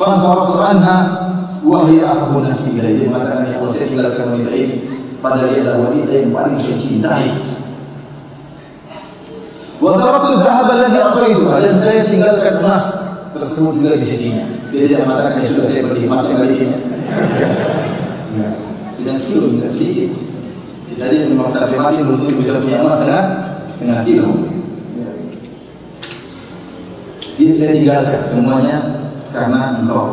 Fansaraftu 0.00 0.56
anha 0.60 0.98
wa 1.60 1.84
hiya 1.88 2.08
ahabbun 2.08 2.48
nasi 2.48 2.72
ilayya. 2.76 3.12
Maka 3.12 3.44
ya 3.44 3.60
Allah 3.60 3.72
saya 3.72 3.88
tinggalkan 3.92 4.24
wanita 4.32 4.52
ini 4.52 4.76
padahal 5.20 5.48
dia 5.52 5.60
adalah 5.64 5.80
wanita 5.92 6.12
yang 6.12 6.32
paling 6.32 6.56
saya 6.56 6.76
cintai. 6.80 7.28
Wa 9.80 9.96
taraktu 9.96 10.32
dhahab 10.40 10.68
alladhi 10.72 10.98
aqaituha 11.00 11.56
dan 11.64 11.76
saya 11.76 12.00
tinggalkan 12.08 12.60
emas 12.64 12.84
tersebut 13.34 13.72
juga 13.78 13.94
di 13.96 14.06
sisinya. 14.06 14.44
Dia 14.74 14.82
tidak 14.86 15.06
mengatakan 15.06 15.42
ya 15.42 15.48
sudah 15.50 15.68
saya 15.70 15.84
pergi 15.86 16.04
emas 16.06 16.26
yang 16.26 16.38
balikinnya. 16.42 16.80
Sedang 18.90 19.18
kilo 19.22 19.46
tidak 19.54 19.70
sedikit. 19.74 20.10
Jadi 21.00 21.16
semua 21.24 21.48
sampai 21.48 21.78
mati 21.80 22.04
belum 22.04 22.20
bisa 22.42 22.60
punya 22.60 22.84
emas 22.84 23.00
setengah 23.00 23.24
setengah 23.70 24.00
kilo. 24.04 24.30
Jadi 27.40 27.52
saya 27.56 27.72
tinggalkan 27.72 28.20
semuanya 28.26 28.76
karena 29.32 29.80
engkau. 29.80 30.06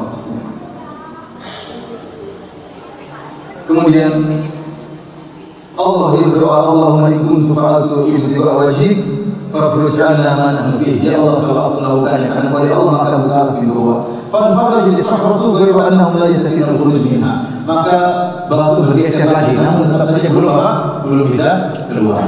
Kemudian 3.67 4.13
Allah 5.75 6.09
yang 6.23 6.29
berdoa 6.31 6.59
Allahumma 6.71 7.11
in 7.11 7.21
kuntu 7.27 7.51
fa'altu 7.51 8.07
ibtiga 8.07 8.63
wajhik 8.63 9.16
fafruj 9.51 9.97
'anna 9.99 10.31
ma 10.35 10.47
nahnu 10.55 10.77
fihi. 10.81 11.07
Ya 11.07 11.19
Allah 11.19 11.39
kalau 11.43 11.61
aku 11.61 11.75
melakukannya 11.81 12.29
karena 12.31 12.49
ya 12.63 12.75
Allah 12.75 12.93
maka 12.95 13.15
bukalah 13.23 13.51
pintu 13.59 13.73
Allah 13.81 13.99
fanfaraj 14.27 14.85
bi 14.91 14.99
sahratu 14.99 15.47
ghairu 15.55 15.79
annahum 15.79 16.19
la 16.19 16.27
yastatina 16.31 16.67
al-khuruj 16.71 17.03
minha. 17.07 17.33
Maka 17.67 17.99
batu 18.47 18.81
bergeser 18.91 19.27
lagi 19.27 19.55
namun 19.55 19.91
tetap 19.91 20.07
saja 20.11 20.29
belum 20.31 20.51
apa? 20.51 20.71
Belum 21.07 21.27
bisa 21.31 21.51
keluar. 21.91 22.23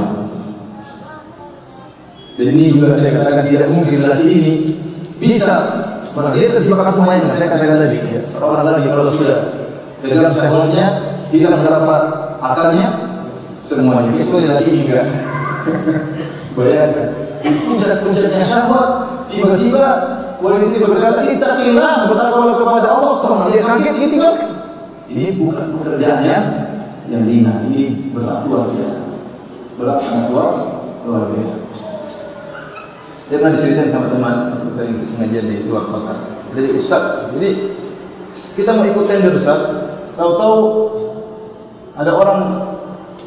Dan 2.36 2.46
ini 2.56 2.72
juga 2.72 2.96
saya 2.96 3.20
katakan 3.20 3.44
tidak 3.48 3.68
mungkin 3.68 4.00
lagi 4.04 4.28
ini 4.28 4.54
bisa. 5.20 5.88
Dia 6.10 6.50
terjebak 6.50 6.90
atau 6.90 7.06
main 7.06 7.22
saya 7.38 7.54
katakan 7.54 7.86
tadi 7.86 8.02
ya, 8.02 8.20
seorang 8.26 8.66
lagi 8.66 8.90
kalau 8.90 9.14
sudah 9.14 9.62
dalam 10.02 10.34
syahwatnya 10.34 10.86
hilang 11.30 11.62
berapa 11.62 11.96
akalnya 12.42 12.88
semuanya 13.62 14.10
kecuali 14.18 14.46
lagi 14.50 14.70
enggak 14.74 15.06
Bayangkan. 16.60 17.08
Puncak-puncaknya 17.40 18.44
syahwat, 18.44 18.90
tiba-tiba 19.32 19.84
wanita 20.44 20.76
berkata, 20.84 21.20
"Ittaqillah, 21.24 22.12
bertakwalah 22.12 22.54
kepada 22.60 22.88
Allah." 22.92 23.48
Dia 23.48 23.64
kaget, 23.64 23.94
dia 23.96 24.08
tinggalkan. 24.12 24.48
Ini 25.08 25.28
bukan 25.40 25.66
pekerjaannya 25.80 26.38
yang 27.08 27.22
ringan, 27.24 27.56
ini 27.72 28.12
berat 28.12 28.44
luar 28.44 28.68
biasa. 28.76 29.08
Berat 29.80 30.04
luar, 30.28 30.52
luar 31.08 31.24
biasa. 31.32 31.60
Saya 33.24 33.36
pernah 33.40 33.54
diceritain 33.56 33.90
sama 33.90 34.06
teman, 34.12 34.34
saya 34.76 34.92
pengajian 34.92 35.46
di 35.48 35.56
luar 35.64 35.88
kota. 35.88 36.14
Jadi 36.52 36.68
Ustaz, 36.76 37.32
jadi 37.32 37.50
kita 38.58 38.70
mau 38.76 38.84
ikut 38.84 39.06
tender 39.08 39.32
Ustaz, 39.32 39.60
tahu-tahu 40.18 40.58
ada 41.96 42.12
orang 42.12 42.40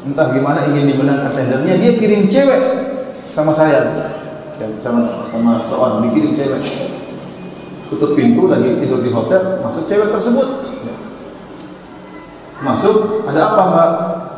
entah 0.06 0.28
gimana 0.30 0.60
ingin 0.70 0.92
dimenangkan 0.92 1.32
tendernya, 1.32 1.74
dia 1.80 1.92
kirim 1.96 2.28
cewek 2.28 2.93
sama 3.34 3.50
saya. 3.50 3.82
Sama 4.78 5.26
sama 5.26 5.58
seorang 5.58 6.06
dikirim 6.06 6.38
cewek. 6.38 6.62
Tutup 7.90 8.14
pintu 8.14 8.46
lagi 8.46 8.78
tidur 8.78 9.02
di 9.02 9.10
hotel 9.10 9.58
masuk 9.66 9.90
cewek 9.90 10.14
tersebut. 10.14 10.46
Masuk 12.62 13.26
ada 13.26 13.40
apa 13.50 13.62
mbak? 13.66 13.90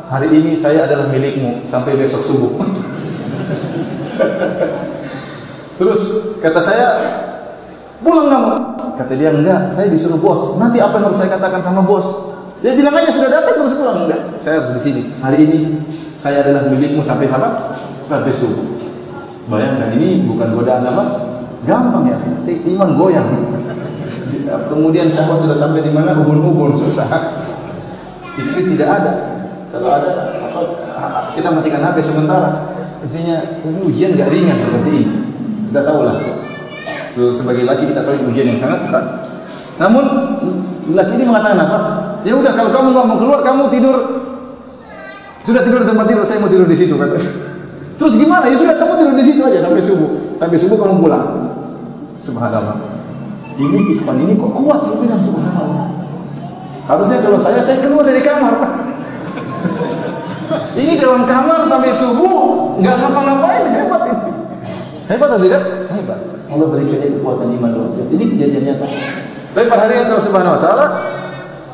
Hari 0.07 0.27
ini 0.33 0.57
saya 0.57 0.89
adalah 0.89 1.13
milikmu 1.13 1.61
sampai 1.69 1.93
besok 1.93 2.25
subuh. 2.25 2.57
Terus 5.77 6.01
kata 6.41 6.57
saya 6.57 6.87
pulang 8.01 8.33
kamu. 8.33 8.53
Kata 8.97 9.13
dia 9.13 9.29
enggak 9.29 9.69
saya 9.69 9.93
disuruh 9.93 10.17
bos. 10.17 10.57
Nanti 10.57 10.81
apa 10.81 10.97
yang 10.97 11.13
harus 11.13 11.21
saya 11.21 11.37
katakan 11.37 11.61
sama 11.61 11.85
bos? 11.85 12.33
Dia 12.65 12.73
bilang 12.73 12.97
aja 12.97 13.13
sudah 13.13 13.29
datang 13.29 13.61
terus 13.61 13.77
pulang. 13.77 14.09
Enggak 14.09 14.41
saya 14.41 14.65
harus 14.65 14.81
di 14.81 14.81
sini. 14.81 15.01
Hari 15.21 15.37
ini 15.45 15.85
saya 16.17 16.41
adalah 16.41 16.65
milikmu 16.73 17.05
sampai 17.05 17.29
apa? 17.29 17.77
Sampai 18.01 18.33
subuh 18.33 18.76
Bayangkan 19.47 19.95
ini 19.95 20.27
bukan 20.27 20.51
godaan 20.59 20.83
apa? 20.83 21.03
Gampang 21.63 22.03
ya, 22.11 22.17
iman 22.75 22.89
goyang. 22.99 23.27
Kemudian 24.47 25.07
sahabat 25.11 25.43
sudah 25.43 25.57
sampai 25.57 25.83
di 25.83 25.91
mana 25.91 26.19
ubun-ubun 26.19 26.75
susah. 26.75 27.07
Istri 28.35 28.75
tidak 28.75 28.89
ada. 29.01 29.13
Kalau 29.71 29.89
ada, 29.91 30.11
apa, 30.47 30.59
kita 31.35 31.49
matikan 31.51 31.83
HP 31.83 31.97
sementara. 32.03 32.75
Intinya 33.03 33.63
ini 33.63 33.79
ujian 33.83 34.15
gak 34.15 34.31
ringan 34.31 34.55
seperti 34.59 34.89
ini. 34.91 35.05
Kita 35.71 35.81
tahu 35.83 35.99
lah. 36.03 36.15
Sebagai 37.33 37.63
laki 37.65 37.83
kita 37.91 38.03
tahu 38.03 38.31
ujian 38.31 38.51
yang 38.51 38.59
sangat 38.59 38.87
berat. 38.87 39.05
Namun 39.79 40.03
laki 40.91 41.13
ini 41.19 41.25
mengatakan 41.27 41.59
apa? 41.59 41.79
Ya 42.23 42.33
udah 42.35 42.51
kalau 42.51 42.71
kamu 42.73 42.87
nggak 42.91 43.07
mau 43.07 43.17
keluar, 43.19 43.39
kamu 43.45 43.63
tidur. 43.71 43.97
Sudah 45.43 45.61
tidur 45.63 45.83
di 45.83 45.87
tempat 45.87 46.05
tidur, 46.11 46.23
saya 46.27 46.43
mau 46.43 46.51
tidur 46.51 46.67
di 46.67 46.77
situ 46.77 46.99
kata. 46.99 47.17
Terus 47.97 48.13
gimana? 48.13 48.45
Ya 48.45 48.55
sudah 48.57 48.77
kamu 48.77 48.93
tidur 49.01 49.15
di 49.17 49.25
situ 49.25 49.41
aja 49.41 49.59
sampai 49.65 49.81
subuh. 49.81 50.09
Sampai 50.37 50.57
subuh 50.57 50.77
kamu 50.77 51.01
pulang. 51.01 51.27
Subhanallah. 52.21 52.77
Ini 53.57 53.97
ikhwan 53.97 54.21
ini 54.21 54.37
kok 54.37 54.53
kuat 54.53 54.85
sih 54.85 54.93
bilang 55.01 55.17
subhanallah. 55.17 55.89
Harusnya 56.85 57.19
kalau 57.25 57.41
saya 57.41 57.57
saya 57.57 57.81
keluar 57.81 58.05
dari 58.05 58.21
kamar. 58.21 58.53
ini 60.79 60.93
dalam 61.01 61.25
kamar 61.25 61.65
sampai 61.65 61.89
subuh 61.97 62.77
nggak 62.77 62.95
ngapa-ngapain 63.01 63.65
hebat 63.73 64.01
ini. 64.13 64.31
Hebat 65.09 65.29
atau 65.33 65.41
tidak? 65.41 65.63
Hebat. 65.89 66.19
Allah 66.47 66.67
berikan 66.69 66.97
dia 67.01 67.11
kekuatan 67.17 67.47
iman 67.57 67.69
luar 67.73 67.89
biasa. 67.97 68.11
Ini 68.13 68.25
kejadian 68.37 68.63
nyata. 68.71 68.87
Tapi 69.57 69.65
pada 69.65 69.89
hari 69.89 69.93
yang 69.97 70.21
Subhanahu 70.21 70.53
Wa 70.53 70.61
Taala, 70.61 70.85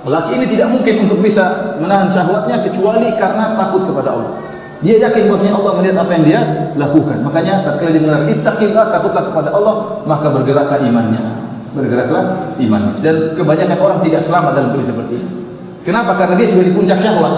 laki 0.07 0.31
ini 0.39 0.45
tidak 0.47 0.71
mungkin 0.71 1.03
untuk 1.03 1.19
bisa 1.19 1.75
menahan 1.83 2.07
syahwatnya 2.07 2.63
kecuali 2.63 3.11
karena 3.19 3.59
takut 3.59 3.83
kepada 3.91 4.15
Allah. 4.15 4.52
Dia 4.83 4.99
yakin 5.07 5.31
bahwasanya 5.31 5.55
Allah 5.63 5.73
melihat 5.79 5.95
apa 6.03 6.11
yang 6.11 6.23
dia 6.27 6.41
lakukan. 6.75 7.17
Makanya 7.23 7.63
tatkala 7.63 7.89
dia 7.95 8.01
mendengar 8.03 8.27
ittaqillah 8.27 8.85
takutlah 8.91 9.23
kepada 9.31 9.49
Allah, 9.55 9.75
maka 10.03 10.27
bergeraklah 10.35 10.79
imannya. 10.83 11.23
Bergeraklah 11.71 12.23
imannya. 12.59 12.99
Dan 12.99 13.15
kebanyakan 13.39 13.79
orang 13.79 13.99
tidak 14.03 14.19
selamat 14.19 14.51
dalam 14.59 14.69
kondisi 14.75 14.91
seperti 14.91 15.13
ini. 15.23 15.27
Kenapa? 15.87 16.19
Karena 16.19 16.35
dia 16.35 16.47
sudah 16.51 16.65
di 16.67 16.73
puncak 16.75 16.99
syahwat. 16.99 17.33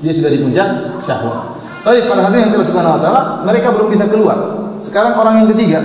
Dia 0.00 0.12
sudah 0.16 0.30
di 0.32 0.40
puncak 0.40 0.68
syahwat. 1.04 1.60
Tapi 1.84 1.96
pada 2.08 2.20
hati 2.28 2.36
yang 2.40 2.52
Allah 2.52 2.68
Subhanahu 2.68 2.96
wa 2.96 3.00
taala, 3.00 3.22
mereka 3.44 3.68
belum 3.76 3.88
bisa 3.92 4.04
keluar. 4.08 4.36
Sekarang 4.80 5.20
orang 5.20 5.44
yang 5.44 5.48
ketiga, 5.52 5.80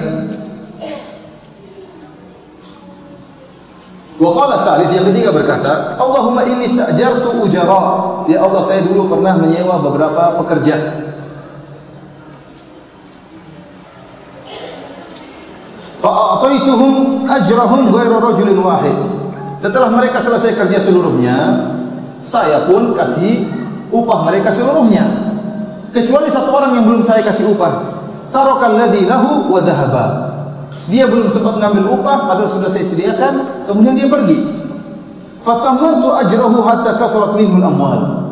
Wa 4.15 4.31
qala 4.31 4.63
thalith 4.63 4.95
yang 4.95 5.05
ketiga 5.11 5.35
berkata, 5.35 5.99
Allahumma 5.99 6.47
inni 6.47 6.63
ista'jartu 6.71 7.35
ujara. 7.43 7.83
Ya 8.31 8.39
Allah, 8.39 8.63
saya 8.63 8.87
dulu 8.87 9.11
pernah 9.11 9.35
menyewa 9.35 9.75
beberapa 9.83 10.39
pekerja. 10.39 11.03
Fa'ataituhum 15.99 17.25
ajrahum 17.27 17.91
ghairu 17.91 18.15
rajulin 18.23 18.59
wahid. 18.63 18.97
Setelah 19.59 19.91
mereka 19.91 20.23
selesai 20.23 20.55
kerja 20.55 20.79
seluruhnya, 20.79 21.35
saya 22.23 22.71
pun 22.71 22.95
kasih 22.95 23.51
upah 23.91 24.23
mereka 24.31 24.47
seluruhnya. 24.53 25.03
Kecuali 25.91 26.27
satu 26.31 26.55
orang 26.55 26.75
yang 26.75 26.87
belum 26.87 27.03
saya 27.03 27.19
kasih 27.19 27.51
upah. 27.51 27.99
Tarakal 28.31 28.79
ladzi 28.79 29.07
lahu 29.07 29.47
wa 29.51 29.59
dhahaba. 29.63 30.24
Dia 30.85 31.09
belum 31.09 31.25
sempat 31.33 31.57
ngambil 31.57 31.97
upah 31.97 32.29
padahal 32.29 32.49
sudah 32.49 32.69
saya 32.69 32.85
sediakan, 32.85 33.65
kemudian 33.65 33.97
dia 33.97 34.05
pergi. 34.05 34.37
Fatamartu 35.41 36.09
ajrahu 36.13 36.61
hatta 36.61 36.97
kasrat 37.01 37.37
minhu 37.37 37.57
amwal. 37.61 38.25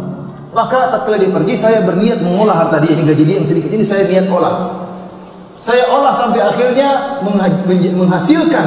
Maka 0.53 0.93
tatkala 0.93 1.17
dia 1.17 1.33
pergi 1.33 1.57
saya 1.57 1.81
berniat 1.81 2.21
mengolah 2.21 2.53
harta 2.53 2.77
dia 2.77 2.93
ini 2.93 3.09
gaji 3.09 3.25
dia 3.25 3.41
yang 3.41 3.47
sedikit 3.49 3.73
ini 3.73 3.81
saya 3.81 4.05
niat 4.05 4.29
olah. 4.29 4.85
Saya 5.57 5.89
olah 5.89 6.13
sampai 6.13 6.45
akhirnya 6.45 7.21
menghasilkan 7.97 8.65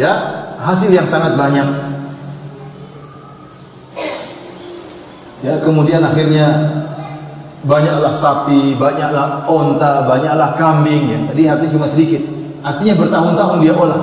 ya 0.00 0.12
hasil 0.60 0.88
yang 0.88 1.04
sangat 1.04 1.36
banyak. 1.36 1.92
Ya, 5.40 5.56
kemudian 5.64 6.04
akhirnya 6.04 6.46
banyaklah 7.64 8.12
sapi, 8.12 8.76
banyaklah 8.76 9.48
onta, 9.48 10.04
banyaklah 10.08 10.56
kambing 10.56 11.04
ya. 11.08 11.18
Tadi 11.32 11.42
artinya 11.48 11.72
cuma 11.76 11.88
sedikit. 11.88 12.39
Artinya 12.60 12.94
bertahun-tahun 13.00 13.58
dia 13.64 13.72
olah. 13.72 14.00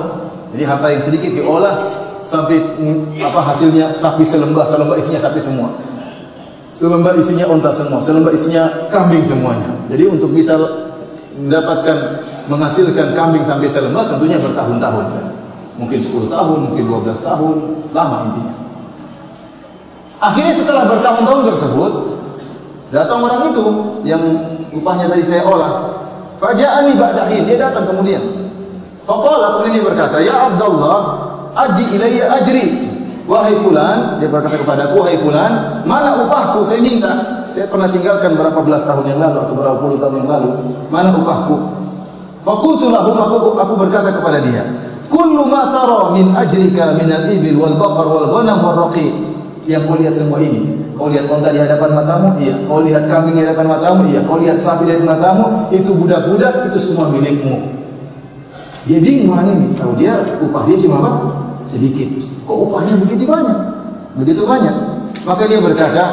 Jadi 0.54 0.62
harta 0.64 0.86
yang 0.90 1.02
sedikit 1.04 1.30
diolah 1.36 1.74
sampai 2.24 2.56
apa 3.20 3.40
hasilnya 3.40 3.92
sapi 3.96 4.24
selembah, 4.24 4.64
selembah 4.64 4.96
isinya 4.96 5.20
sapi 5.20 5.40
semua. 5.40 5.68
Selembah 6.68 7.16
isinya 7.16 7.48
onta 7.48 7.72
semua, 7.72 7.96
selembah 7.96 8.32
isinya 8.32 8.92
kambing 8.92 9.24
semuanya. 9.24 9.72
Jadi 9.88 10.04
untuk 10.04 10.36
bisa 10.36 10.56
mendapatkan 11.38 12.28
menghasilkan 12.48 13.16
kambing 13.16 13.44
sampai 13.44 13.68
selembah 13.68 14.16
tentunya 14.16 14.36
bertahun-tahun. 14.40 15.06
Mungkin 15.78 15.98
10 16.00 16.26
tahun, 16.26 16.58
mungkin 16.68 16.84
12 16.90 17.22
tahun, 17.22 17.56
lama 17.94 18.16
intinya. 18.28 18.54
Akhirnya 20.18 20.50
setelah 20.50 20.90
bertahun-tahun 20.90 21.42
tersebut, 21.54 21.92
datang 22.90 23.22
orang 23.22 23.54
itu 23.54 23.64
yang 24.02 24.22
upahnya 24.74 25.06
tadi 25.06 25.22
saya 25.22 25.46
olah. 25.46 26.02
Faja'ani 26.42 26.98
ba'dahin, 26.98 27.46
dia 27.46 27.56
datang 27.62 27.86
kemudian. 27.86 28.47
Faqala 29.08 29.56
kemudian 29.56 29.80
dia 29.80 29.84
berkata, 29.88 30.20
"Ya 30.20 30.36
Abdullah, 30.52 30.98
aji 31.56 31.96
ilayya 31.96 32.28
ajri." 32.36 32.66
Wahai 33.24 33.56
fulan, 33.60 34.20
dia 34.20 34.28
berkata 34.28 34.60
kepadaku, 34.60 35.00
"Wahai 35.00 35.16
fulan, 35.16 35.84
mana 35.88 36.28
upahku? 36.28 36.64
Saya 36.68 36.84
minta. 36.84 37.44
Saya 37.48 37.72
pernah 37.72 37.88
tinggalkan 37.88 38.36
berapa 38.36 38.60
belas 38.60 38.84
tahun 38.84 39.08
yang 39.08 39.20
lalu 39.20 39.36
atau 39.48 39.54
berapa 39.56 39.78
puluh 39.80 39.96
tahun 39.96 40.14
yang 40.24 40.28
lalu. 40.28 40.50
Mana 40.92 41.08
upahku?" 41.16 41.56
Fakultu 42.44 42.92
lahum 42.92 43.16
aku, 43.16 43.56
aku 43.56 43.74
berkata 43.80 44.12
kepada 44.12 44.44
dia, 44.44 44.64
"Kullu 45.08 45.48
ma 45.48 45.72
tara 45.72 46.12
min 46.12 46.36
ajrika 46.36 46.96
min 47.00 47.08
al-ibil 47.08 47.56
wal 47.64 47.76
baqar 47.80 48.06
wal 48.12 48.28
ghanam 48.28 48.60
wal 48.60 48.76
raqi." 48.88 49.08
Yang 49.68 49.84
kau 49.84 49.96
lihat 50.00 50.14
semua 50.16 50.40
ini, 50.40 50.88
kau 50.96 51.12
lihat 51.12 51.28
unta 51.28 51.52
di 51.52 51.60
hadapan 51.60 51.92
matamu, 51.92 52.40
iya. 52.40 52.56
Kau 52.64 52.80
lihat 52.80 53.04
kambing 53.08 53.36
di 53.36 53.44
hadapan 53.44 53.68
matamu, 53.68 54.08
iya. 54.08 54.24
Kau 54.24 54.40
lihat 54.40 54.56
sapi 54.56 54.88
di 54.88 54.96
hadapan 54.96 55.16
matamu, 55.16 55.44
itu 55.68 55.92
budak-budak, 55.92 56.72
itu 56.72 56.78
semua 56.80 57.12
milikmu. 57.12 57.77
Dia 58.88 58.98
bingung 59.04 59.36
orang 59.36 59.52
ini, 59.52 59.68
tahu 59.68 60.00
dia 60.00 60.16
upah 60.40 60.64
dia 60.64 60.80
cuma 60.80 61.04
apa? 61.04 61.12
Sedikit. 61.68 62.08
Kok 62.48 62.56
upahnya 62.72 62.96
begitu 63.04 63.28
banyak? 63.28 63.58
Begitu 64.16 64.42
banyak. 64.48 64.74
Maka 65.28 65.44
dia 65.44 65.60
berkata, 65.60 66.04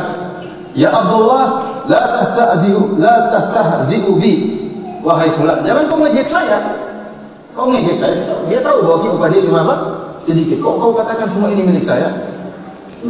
"Ya 0.76 0.92
Abdullah, 0.92 1.72
la 1.88 2.20
tastahzi'u 2.20 3.00
la 3.00 3.32
tastahzi'u 3.32 4.20
bi." 4.20 4.34
Wahai 5.00 5.32
fulan, 5.32 5.64
jangan 5.64 5.88
kau 5.88 6.04
ngejek 6.04 6.28
saya. 6.28 6.60
Kau 7.56 7.72
ngejek 7.72 7.96
saya. 7.96 8.20
Dia 8.52 8.60
tahu 8.60 8.84
bahwa 8.84 8.98
si 9.00 9.08
upah 9.08 9.28
dia 9.32 9.42
cuma 9.48 9.64
apa? 9.64 9.76
Sedikit. 10.20 10.60
Kok 10.60 10.76
kau 10.76 10.92
katakan 11.00 11.32
semua 11.32 11.56
ini 11.56 11.64
milik 11.64 11.86
saya? 11.86 12.12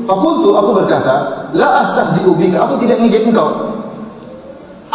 Fakultu 0.06 0.54
aku 0.54 0.78
berkata, 0.78 1.50
la 1.58 1.82
astahzi'u 1.82 2.38
bika. 2.38 2.70
Aku 2.70 2.78
tidak 2.78 3.02
ngejek 3.02 3.34
engkau. 3.34 3.75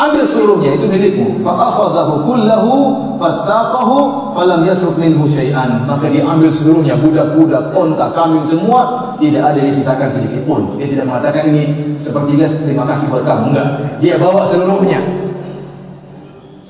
Ambil 0.01 0.25
seluruhnya 0.25 0.81
itu 0.81 0.89
milikmu. 0.89 1.45
Fa 1.45 1.53
akhadhahu 1.69 2.25
kullahu 2.25 2.73
fastaqahu 3.21 4.33
falam 4.33 4.65
yatruk 4.65 4.97
minhu 4.97 5.29
syai'an. 5.29 5.85
Maka 5.85 6.09
dia 6.09 6.25
ambil 6.25 6.49
seluruhnya, 6.49 6.97
budak-budak, 6.97 7.77
onta, 7.77 8.09
kambing 8.17 8.41
semua, 8.41 9.13
tidak 9.21 9.53
ada 9.53 9.61
disisakan 9.61 10.09
sedikit 10.09 10.49
pun. 10.49 10.81
Dia 10.81 10.89
tidak 10.89 11.05
mengatakan 11.05 11.53
ini 11.53 11.95
seperti 12.01 12.41
dia 12.41 12.49
terima 12.49 12.89
kasih 12.89 13.13
buat 13.13 13.29
kamu, 13.29 13.53
enggak. 13.53 13.69
Dia 14.01 14.17
bawa 14.17 14.49
seluruhnya. 14.49 15.05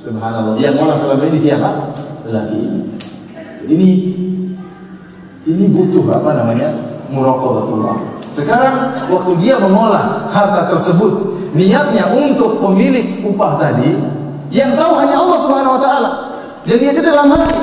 Subhanallah. 0.02 0.58
Yang 0.58 0.74
orang 0.82 0.98
selama 0.98 1.22
ini 1.30 1.38
siapa? 1.38 1.70
Lagi 2.26 2.58
ini. 2.58 2.80
Ini 3.70 3.90
ini 5.46 5.64
butuh 5.70 6.02
apa 6.18 6.34
namanya? 6.34 6.74
Muraqabatullah. 7.14 7.94
Sekarang 8.26 8.98
waktu 9.06 9.32
dia 9.38 9.58
mengolah 9.62 10.30
harta 10.34 10.74
tersebut, 10.74 11.39
niatnya 11.54 12.14
untuk 12.14 12.62
pemilik 12.62 13.22
upah 13.26 13.58
tadi, 13.58 13.90
yang 14.50 14.74
tahu 14.74 14.92
hanya 14.98 15.16
Allah 15.18 15.38
Subhanahu 15.38 15.76
wa 15.78 15.82
taala. 15.82 16.10
Dan 16.66 16.76
niatnya 16.76 17.04
dalam 17.04 17.32
hati. 17.32 17.56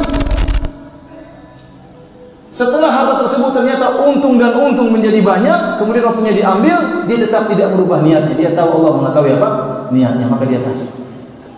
Setelah 2.50 2.90
harta 2.90 3.22
tersebut 3.22 3.54
ternyata 3.54 4.02
untung 4.02 4.42
dan 4.42 4.50
untung 4.58 4.90
menjadi 4.90 5.22
banyak, 5.22 5.78
kemudian 5.78 6.10
waktunya 6.10 6.34
diambil, 6.34 7.06
dia 7.06 7.18
tetap 7.22 7.46
tidak 7.46 7.78
merubah 7.78 8.02
niatnya. 8.02 8.34
Dia 8.34 8.58
tahu 8.58 8.82
Allah 8.82 8.92
mengetahui 8.98 9.32
apa 9.38 9.50
niatnya, 9.94 10.26
maka 10.26 10.50
dia 10.50 10.66
kasih. 10.66 10.90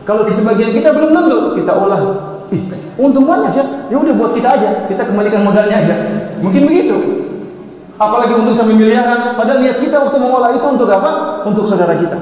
Kalau 0.03 0.27
di 0.27 0.33
sebagian 0.35 0.75
kita 0.75 0.91
belum 0.91 1.15
tentu 1.15 1.37
kita 1.55 1.71
olah, 1.71 2.01
ih, 2.51 2.67
untung 2.99 3.23
banyak 3.23 3.53
ya, 3.55 3.63
ya 3.87 3.95
udah 3.95 4.13
buat 4.17 4.35
kita 4.35 4.49
aja, 4.59 4.69
kita 4.91 5.07
kembalikan 5.07 5.45
modalnya 5.47 5.79
aja. 5.79 5.95
Mungkin 6.43 6.67
begitu. 6.67 7.18
Apalagi 7.99 8.31
untung 8.31 8.55
sampai 8.55 8.79
miliaran, 8.79 9.35
padahal 9.35 9.59
niat 9.59 9.83
kita 9.83 9.99
waktu 9.99 10.17
mengolah 10.23 10.55
itu 10.55 10.63
untuk 10.63 10.88
apa? 10.88 11.43
Untuk 11.43 11.67
saudara 11.67 11.99
kita. 11.99 12.15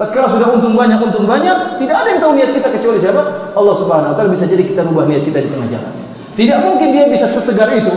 Tatkala 0.00 0.24
sudah 0.24 0.48
untung 0.56 0.72
banyak, 0.72 0.96
untung 0.96 1.28
banyak, 1.28 1.76
tidak 1.76 1.96
ada 2.00 2.08
yang 2.08 2.20
tahu 2.24 2.32
niat 2.32 2.50
kita 2.56 2.72
kecuali 2.72 2.96
siapa? 2.96 3.52
Allah 3.52 3.74
Subhanahu 3.76 4.10
wa 4.10 4.16
taala 4.16 4.32
bisa 4.32 4.48
jadi 4.48 4.64
kita 4.64 4.88
rubah 4.88 5.04
niat 5.04 5.28
kita 5.28 5.44
di 5.44 5.52
tengah 5.52 5.68
jalan. 5.68 5.92
Tidak 6.32 6.58
mungkin 6.64 6.88
dia 6.96 7.04
bisa 7.12 7.28
setegar 7.28 7.68
itu. 7.76 7.92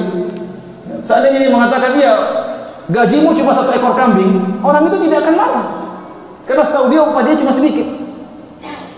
Seandainya 0.99 1.47
dia 1.47 1.51
mengatakan 1.55 1.95
dia 1.95 2.11
gajimu 2.91 3.31
cuma 3.31 3.55
satu 3.55 3.71
ekor 3.71 3.95
kambing, 3.95 4.59
orang 4.59 4.83
itu 4.83 5.07
tidak 5.07 5.23
akan 5.23 5.35
marah. 5.39 5.65
Karena 6.43 6.63
setahu 6.67 6.91
dia 6.91 6.99
upah 6.99 7.23
dia 7.23 7.39
cuma 7.39 7.55
sedikit. 7.55 7.87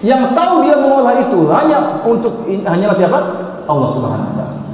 Yang 0.01 0.33
tahu 0.33 0.65
dia 0.65 0.73
mengolah 0.81 1.13
itu 1.21 1.45
hanya 1.53 2.01
untuk 2.01 2.49
hanyalah 2.49 2.97
siapa? 2.97 3.19
Allah 3.69 3.89
Subhanahu 3.93 4.25
wa 4.25 4.35
taala. 4.41 4.64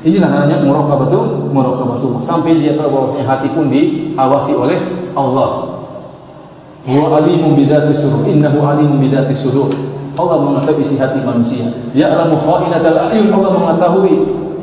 Inilah 0.00 0.28
namanya 0.32 0.64
muraqabatul 0.64 1.52
muraqabatullah. 1.52 2.20
Sampai 2.24 2.56
dia 2.56 2.72
tahu 2.72 2.88
bahwa 2.88 3.08
hati 3.12 3.48
pun 3.52 3.68
diawasi 3.68 4.52
oleh 4.56 4.78
Allah. 5.12 5.80
Huwa 6.88 7.20
alimun 7.20 7.52
bidati 7.52 7.92
sudur. 7.92 8.24
Innahu 8.24 8.64
alimun 8.64 8.96
bidati 8.96 9.36
sudur. 9.36 9.68
Allah 10.16 10.36
mengetahui 10.40 10.80
isi 10.80 10.96
hati 10.96 11.20
manusia. 11.20 11.68
Ya'lamu 11.92 12.40
kha'inatal 12.40 13.12
a'yun. 13.12 13.28
Allah 13.28 13.50
mengetahui 13.52 14.14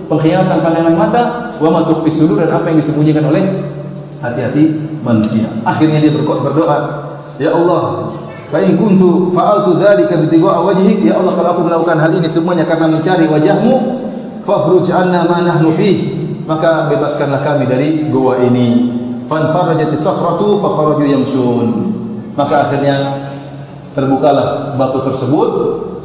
pengkhianatan 0.10 0.58
pandangan 0.66 0.96
mata 0.98 1.24
wa 1.62 1.70
ma 1.70 1.80
tukhfi 1.86 2.10
sudur 2.10 2.42
dan 2.42 2.50
apa 2.54 2.74
yang 2.74 2.82
disembunyikan 2.82 3.30
oleh 3.30 3.44
hati-hati 4.18 4.90
manusia. 5.06 5.46
Akhirnya 5.62 6.02
dia 6.02 6.18
berdoa, 6.18 6.78
"Ya 7.38 7.54
Allah, 7.54 8.10
fa 8.50 8.58
in 8.64 8.80
kuntu 8.80 9.30
fa'altu 9.30 9.78
dzalika 9.78 10.18
bitigha'a 10.18 10.66
wajhik, 10.66 11.06
ya 11.06 11.22
Allah 11.22 11.34
kalau 11.38 11.50
aku 11.54 11.62
melakukan 11.70 11.98
hal 12.02 12.12
ini 12.16 12.26
semuanya 12.26 12.66
karena 12.66 12.90
mencari 12.90 13.30
wajahmu, 13.30 13.74
fafruj 14.48 14.88
anna 14.96 15.28
ma 15.28 15.44
nahnu 15.44 15.76
fi. 15.76 16.16
Maka 16.48 16.88
bebaskanlah 16.88 17.44
kami 17.44 17.68
dari 17.68 18.08
goa 18.08 18.40
ini. 18.40 18.96
Fanfarajat 19.28 19.92
sakhratu 19.92 20.64
fa 20.64 20.70
kharaju 20.72 21.04
yamsun. 21.04 21.68
Maka 22.40 22.72
akhirnya 22.72 22.96
terbukalah 23.92 24.80
batu 24.80 25.04
tersebut. 25.04 25.50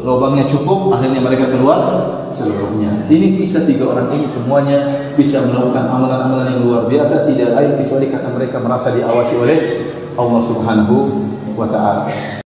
Lubangnya 0.03 0.51
cukup 0.51 0.91
akhirnya 0.91 1.23
mereka 1.23 1.55
keluar 1.55 1.79
seluruhnya. 2.35 3.07
Ini 3.07 3.39
kisah 3.39 3.63
tiga 3.63 3.87
orang 3.87 4.11
ini 4.11 4.27
semuanya 4.27 4.91
bisa 5.15 5.47
melakukan 5.47 5.87
amalan-amalan 5.87 6.59
yang 6.59 6.63
luar 6.67 6.91
biasa 6.91 7.31
tidak 7.31 7.55
lain 7.55 7.79
kecuali 7.79 8.11
karena 8.11 8.35
mereka 8.35 8.59
merasa 8.59 8.91
diawasi 8.91 9.35
oleh 9.39 9.59
Allah 10.19 10.43
Subhanahu 10.43 10.97
wa 11.55 11.69
taala 11.69 12.42